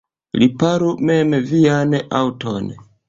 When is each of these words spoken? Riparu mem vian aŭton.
Riparu 0.43 0.87
mem 1.09 1.35
vian 1.51 1.95
aŭton. 2.23 2.73